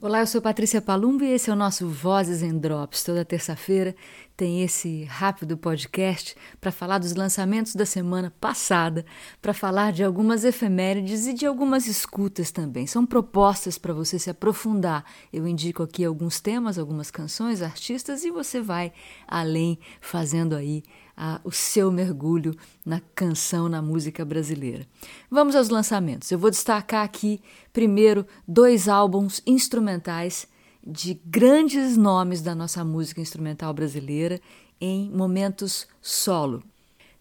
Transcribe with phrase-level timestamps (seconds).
[0.00, 3.04] Olá, eu sou Patrícia Palumbo e esse é o nosso Vozes em Drops.
[3.04, 3.94] Toda terça-feira
[4.36, 9.06] tem esse rápido podcast para falar dos lançamentos da semana passada,
[9.40, 12.86] para falar de algumas efemérides e de algumas escutas também.
[12.86, 15.04] São propostas para você se aprofundar.
[15.32, 18.92] Eu indico aqui alguns temas, algumas canções, artistas e você vai
[19.28, 20.82] além fazendo aí
[21.16, 24.84] a, o seu mergulho na canção, na música brasileira.
[25.30, 26.30] Vamos aos lançamentos.
[26.30, 27.40] Eu vou destacar aqui,
[27.72, 30.52] primeiro, dois álbuns instrumentais
[30.86, 34.40] de grandes nomes da nossa música instrumental brasileira
[34.80, 36.62] em momentos solo.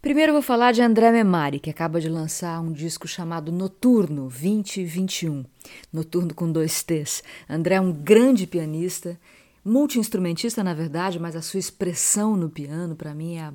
[0.00, 5.44] Primeiro vou falar de André Memari, que acaba de lançar um disco chamado Noturno 2021.
[5.92, 7.22] Noturno com dois T's.
[7.48, 9.18] André é um grande pianista,
[9.64, 13.52] multi-instrumentista na verdade, mas a sua expressão no piano para mim é a,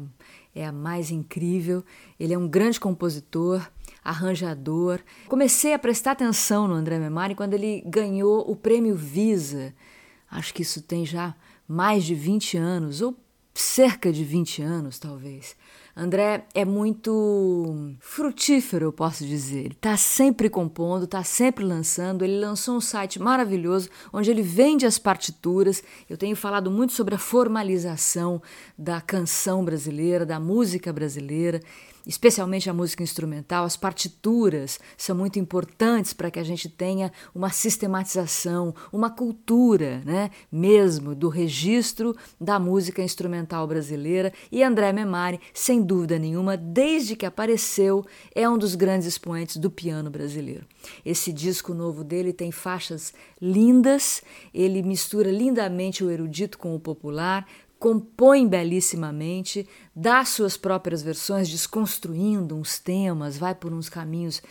[0.53, 1.81] é a mais incrível.
[2.19, 3.65] Ele é um grande compositor,
[4.03, 4.99] arranjador.
[5.29, 9.73] Comecei a prestar atenção no André Memari quando ele ganhou o prêmio Visa.
[10.33, 11.35] Acho que isso tem já
[11.67, 13.15] mais de 20 anos, ou
[13.53, 15.55] cerca de 20 anos, talvez.
[15.95, 19.59] André é muito frutífero, eu posso dizer.
[19.59, 22.23] Ele está sempre compondo, está sempre lançando.
[22.23, 25.83] Ele lançou um site maravilhoso onde ele vende as partituras.
[26.09, 28.41] Eu tenho falado muito sobre a formalização
[28.75, 31.61] da canção brasileira, da música brasileira
[32.05, 37.49] especialmente a música instrumental, as partituras são muito importantes para que a gente tenha uma
[37.49, 44.33] sistematização, uma cultura, né, mesmo do registro da música instrumental brasileira.
[44.51, 49.71] E André Memari, sem dúvida nenhuma, desde que apareceu, é um dos grandes expoentes do
[49.71, 50.65] piano brasileiro.
[51.05, 54.21] Esse disco novo dele tem faixas lindas,
[54.53, 57.47] ele mistura lindamente o erudito com o popular,
[57.83, 64.41] compõe belíssimamente, dá suas próprias versões, desconstruindo uns temas, vai por uns caminhos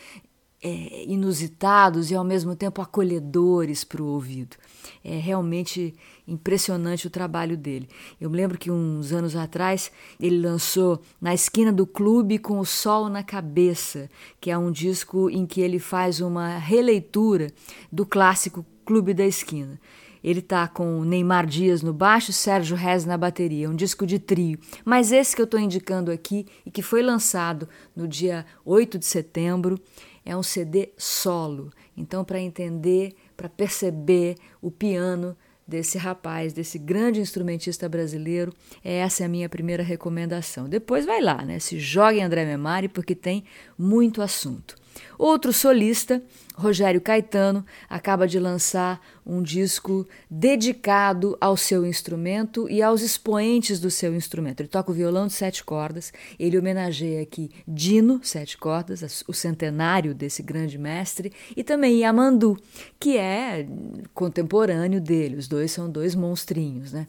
[0.62, 4.58] é, inusitados e ao mesmo tempo acolhedores para o ouvido.
[5.02, 5.94] É realmente
[6.28, 7.88] impressionante o trabalho dele.
[8.20, 9.90] Eu me lembro que uns anos atrás
[10.20, 15.30] ele lançou Na Esquina do Clube com o Sol na Cabeça, que é um disco
[15.30, 17.46] em que ele faz uma releitura
[17.90, 19.80] do clássico Clube da Esquina.
[20.22, 24.58] Ele tá com Neymar Dias no baixo, Sérgio Rez na bateria, um disco de trio.
[24.84, 29.06] Mas esse que eu estou indicando aqui e que foi lançado no dia 8 de
[29.06, 29.80] setembro
[30.24, 31.70] é um CD solo.
[31.96, 38.52] Então, para entender, para perceber o piano desse rapaz, desse grande instrumentista brasileiro,
[38.84, 40.68] essa é a minha primeira recomendação.
[40.68, 41.58] Depois vai lá, né?
[41.58, 43.44] Se joga em André Memari porque tem
[43.78, 44.81] muito assunto.
[45.18, 46.22] Outro solista,
[46.54, 53.90] Rogério Caetano, acaba de lançar um disco dedicado ao seu instrumento e aos expoentes do
[53.90, 54.60] seu instrumento.
[54.60, 60.14] Ele toca o violão de sete cordas, ele homenageia aqui Dino, sete cordas, o centenário
[60.14, 62.58] desse grande mestre, e também Yamandu,
[62.98, 63.66] que é
[64.12, 65.36] contemporâneo dele.
[65.36, 67.06] Os dois são dois monstrinhos, né?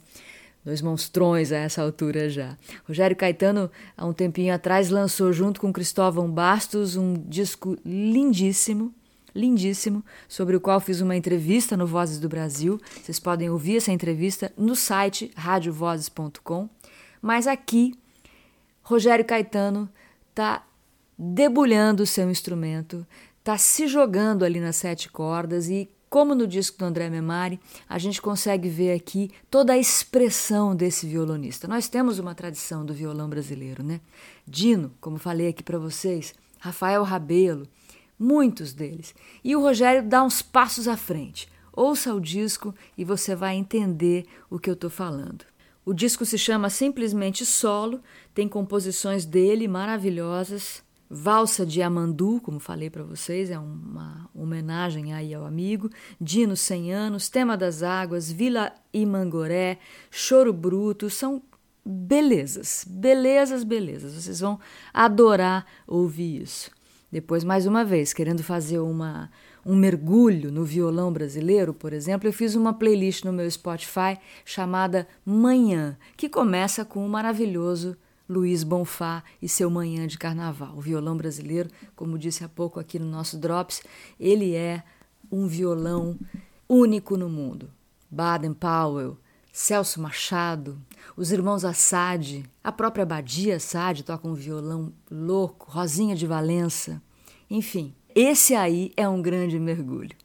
[0.63, 2.57] Dois monstrões a essa altura já.
[2.87, 8.93] Rogério Caetano, há um tempinho atrás, lançou junto com Cristóvão Bastos um disco lindíssimo,
[9.35, 12.79] lindíssimo, sobre o qual fiz uma entrevista no Vozes do Brasil.
[13.01, 16.69] Vocês podem ouvir essa entrevista no site radiovozes.com.
[17.21, 17.93] Mas aqui,
[18.81, 19.89] Rogério Caetano
[20.29, 20.65] está
[21.17, 23.05] debulhando o seu instrumento,
[23.39, 27.59] está se jogando ali nas sete cordas e como no disco do André Memari,
[27.89, 31.67] a gente consegue ver aqui toda a expressão desse violonista.
[31.67, 33.99] Nós temos uma tradição do violão brasileiro, né?
[34.47, 37.67] Dino, como falei aqui para vocês, Rafael Rabelo,
[38.19, 39.15] muitos deles.
[39.43, 41.49] E o Rogério dá uns passos à frente.
[41.75, 45.43] Ouça o disco e você vai entender o que eu estou falando.
[45.83, 47.99] O disco se chama simplesmente Solo,
[48.35, 50.83] tem composições dele maravilhosas,
[51.15, 55.87] Valsa de Amandu, como falei para vocês, é uma homenagem aí ao amigo.
[56.19, 59.77] Dino 100 anos, Tema das Águas, Vila Imangoré,
[60.09, 61.39] Choro Bruto, são
[61.85, 64.13] belezas, belezas, belezas.
[64.13, 64.59] Vocês vão
[64.91, 66.71] adorar ouvir isso.
[67.11, 69.29] Depois, mais uma vez, querendo fazer uma,
[69.63, 75.07] um mergulho no violão brasileiro, por exemplo, eu fiz uma playlist no meu Spotify chamada
[75.23, 77.95] Manhã, que começa com um maravilhoso
[78.27, 80.73] Luiz Bonfá e seu Manhã de Carnaval.
[80.75, 83.81] O violão brasileiro, como disse há pouco aqui no nosso Drops,
[84.19, 84.83] ele é
[85.31, 86.17] um violão
[86.67, 87.69] único no mundo.
[88.09, 89.17] Baden Powell,
[89.51, 90.79] Celso Machado,
[91.15, 97.01] os irmãos Assad, a própria Badia Assad toca um violão louco, Rosinha de Valença.
[97.49, 100.15] Enfim, esse aí é um grande mergulho.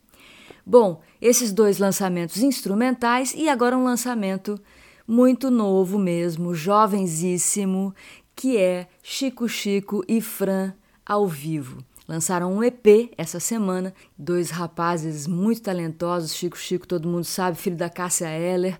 [0.64, 4.60] Bom, esses dois lançamentos instrumentais e agora um lançamento
[5.08, 7.94] muito novo mesmo, jovenzíssimo,
[8.36, 10.74] que é Chico Chico e Fran
[11.04, 11.82] ao vivo.
[12.06, 17.76] Lançaram um EP essa semana, dois rapazes muito talentosos, Chico Chico, todo mundo sabe, filho
[17.76, 18.78] da Cássia Eller,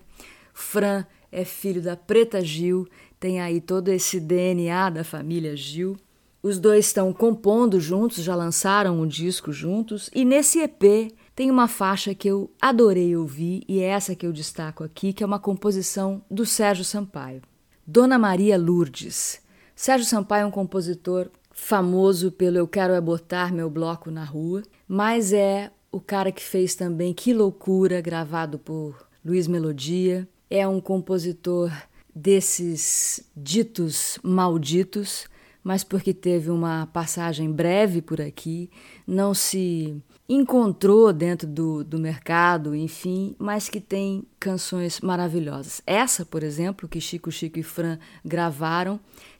[0.53, 2.87] Fran é filho da Preta Gil,
[3.19, 5.97] tem aí todo esse DNA da família Gil.
[6.41, 11.69] Os dois estão compondo juntos, já lançaram um disco juntos, e nesse EP tem uma
[11.69, 15.39] faixa que eu adorei ouvir e é essa que eu destaco aqui, que é uma
[15.39, 17.41] composição do Sérgio Sampaio.
[17.87, 19.39] Dona Maria Lourdes.
[19.73, 24.63] Sérgio Sampaio é um compositor famoso pelo Eu Quero É Botar Meu Bloco na Rua,
[24.85, 30.27] mas é o cara que fez também Que Loucura, gravado por Luiz Melodia.
[30.49, 31.71] É um compositor
[32.13, 35.25] desses ditos malditos,
[35.63, 38.69] mas porque teve uma passagem breve por aqui,
[39.07, 45.81] não se encontrou dentro do, do mercado, enfim, mas que tem canções maravilhosas.
[45.87, 48.99] Essa, por exemplo, que Chico, Chico e Fran gravaram,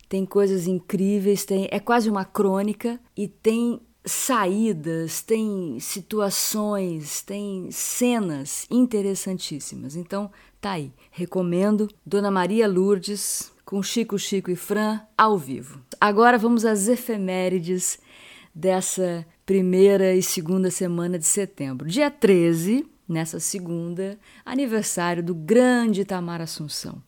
[0.10, 8.66] tem coisas incríveis, tem, é quase uma crônica e tem saídas, tem situações, tem cenas
[8.72, 9.96] interessantíssimas.
[9.96, 10.92] Então, tá aí.
[11.12, 15.80] Recomendo Dona Maria Lourdes com Chico, Chico e Fran ao vivo.
[16.02, 18.00] Agora vamos às efemérides
[18.54, 21.90] dessa primeira e segunda semana de setembro.
[21.90, 24.16] Dia 13, nessa segunda,
[24.46, 27.02] aniversário do grande Itamar Assunção.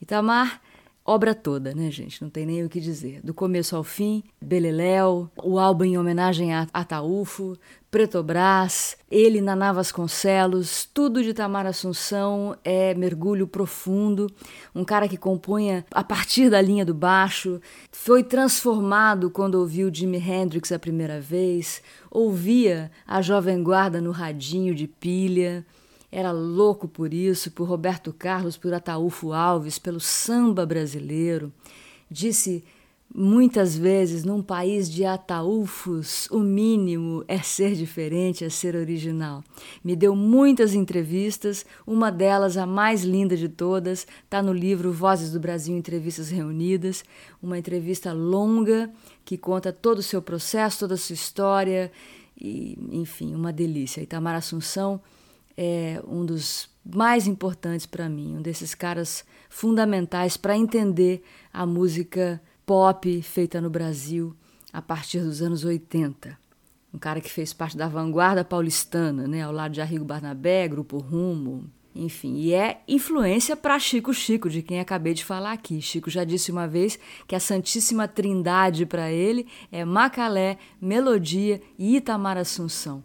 [0.00, 0.62] Itamar
[1.04, 2.22] obra toda, né, gente?
[2.22, 3.20] Não tem nem o que dizer.
[3.22, 7.56] Do começo ao fim, Beleléu, o álbum em homenagem a Ataúfo,
[7.90, 14.28] Pretobras, ele Naná Vasconcelos, tudo de Tamar Assunção é mergulho profundo.
[14.74, 17.60] Um cara que compunha a partir da linha do baixo,
[17.90, 24.74] foi transformado quando ouviu Jimi Hendrix a primeira vez, ouvia a Jovem Guarda no radinho
[24.74, 25.66] de pilha
[26.12, 31.50] era louco por isso, por Roberto Carlos, por Ataúfo Alves, pelo samba brasileiro.
[32.10, 32.62] Disse
[33.14, 39.42] muitas vezes: num país de ataúfos, o mínimo é ser diferente, é ser original.
[39.82, 45.32] Me deu muitas entrevistas, uma delas, a mais linda de todas, está no livro Vozes
[45.32, 47.06] do Brasil Entrevistas Reunidas,
[47.42, 48.90] uma entrevista longa
[49.24, 51.90] que conta todo o seu processo, toda a sua história.
[52.38, 54.02] E, enfim, uma delícia.
[54.02, 55.00] Itamar Assunção
[55.56, 61.22] é um dos mais importantes para mim, um desses caras fundamentais para entender
[61.52, 64.34] a música pop feita no Brasil
[64.72, 66.38] a partir dos anos 80.
[66.92, 70.98] Um cara que fez parte da vanguarda paulistana, né, ao lado de Arrigo Barnabé, Grupo
[70.98, 75.80] Rumo, enfim, e é influência para Chico Chico, de quem acabei de falar aqui.
[75.80, 81.96] Chico já disse uma vez que a Santíssima Trindade para ele é Macalé, Melodia e
[81.96, 83.04] Itamar Assunção.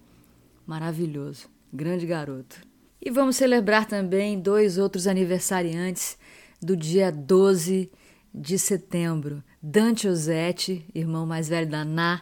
[0.65, 1.56] Maravilhoso.
[1.71, 2.61] Grande garoto.
[3.01, 6.17] E vamos celebrar também dois outros aniversariantes
[6.61, 7.91] do dia 12
[8.33, 9.43] de setembro.
[9.61, 12.21] Dante Osetti, irmão mais velho da Ná,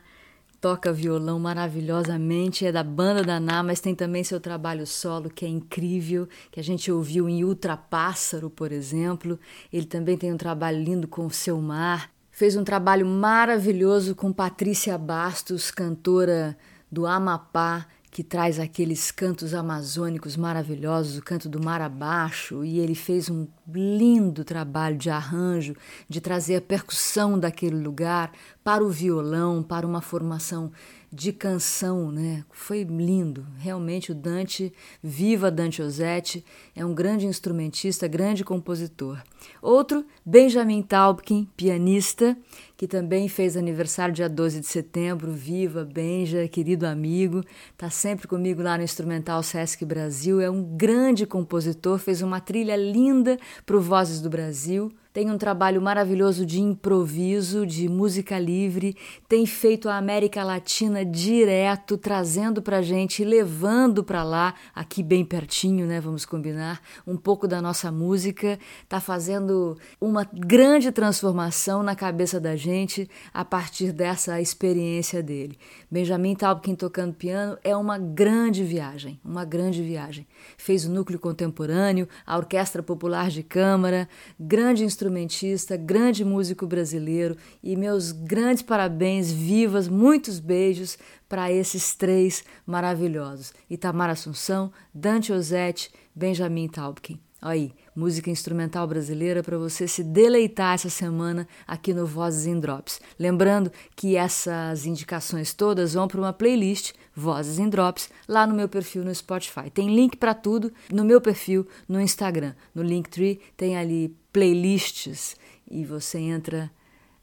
[0.59, 5.45] toca violão maravilhosamente, é da banda da Ná, mas tem também seu trabalho solo que
[5.45, 9.39] é incrível, que a gente ouviu em Ultra Pássaro, por exemplo.
[9.71, 12.09] Ele também tem um trabalho lindo com o Seu Mar.
[12.31, 16.57] Fez um trabalho maravilhoso com Patrícia Bastos, cantora
[16.91, 22.95] do Amapá, que traz aqueles cantos amazônicos maravilhosos, o canto do mar abaixo, e ele
[22.95, 25.75] fez um lindo trabalho de arranjo,
[26.07, 28.31] de trazer a percussão daquele lugar
[28.63, 30.71] para o violão, para uma formação
[31.15, 32.43] de canção, né?
[32.51, 33.47] Foi lindo.
[33.57, 36.43] Realmente o Dante, viva Dante Osetti,
[36.75, 39.23] é um grande instrumentista, grande compositor.
[39.61, 42.37] Outro, Benjamin Taubkin, pianista,
[42.75, 45.31] que também fez aniversário dia 12 de setembro.
[45.31, 47.41] Viva Benja, querido amigo,
[47.77, 50.41] tá sempre comigo lá no Instrumental Sesc Brasil.
[50.41, 55.37] É um grande compositor, fez uma trilha linda para o Vozes do Brasil tem um
[55.37, 58.97] trabalho maravilhoso de improviso, de música livre,
[59.29, 65.87] tem feito a América Latina direto, trazendo para gente levando para lá, aqui bem pertinho,
[65.87, 66.01] né?
[66.01, 72.57] Vamos combinar, um pouco da nossa música, tá fazendo uma grande transformação na cabeça da
[72.57, 75.57] gente a partir dessa experiência dele.
[75.89, 80.27] Benjamin Taubkin tocando piano é uma grande viagem, uma grande viagem.
[80.57, 87.37] Fez o núcleo contemporâneo, a Orquestra Popular de Câmara, grande instrumento instrumentista, grande músico brasileiro
[87.61, 90.97] e meus grandes parabéns, vivas, muitos beijos
[91.29, 97.19] para esses três maravilhosos: Itamar Assunção, Dante Osetti, Benjamin Taubkin.
[97.39, 102.99] Aí, música instrumental brasileira para você se deleitar essa semana aqui no Vozes em Drops.
[103.19, 108.67] Lembrando que essas indicações todas vão para uma playlist Vozes em Drops lá no meu
[108.67, 109.69] perfil no Spotify.
[109.69, 112.53] Tem link para tudo no meu perfil no Instagram.
[112.73, 115.37] No Linktree tem ali playlists
[115.69, 116.69] e você entra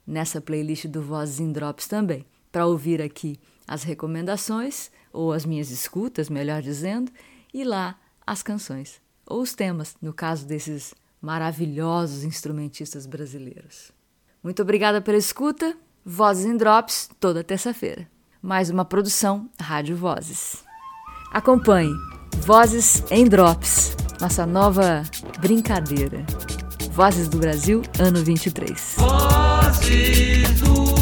[0.05, 5.69] nessa playlist do Vozes em Drops também para ouvir aqui as recomendações ou as minhas
[5.69, 7.11] escutas, melhor dizendo,
[7.53, 13.91] e lá as canções ou os temas, no caso desses maravilhosos instrumentistas brasileiros.
[14.43, 15.77] Muito obrigada pela escuta.
[16.05, 18.12] Vozes em Drops, toda terça-feira.
[18.43, 20.65] Mais uma produção Rádio Vozes.
[21.31, 21.93] Acompanhe
[22.39, 25.01] Vozes em Drops, nossa nova
[25.39, 26.25] brincadeira.
[26.91, 28.97] Vozes do Brasil, ano 23.
[28.97, 30.92] Vozes do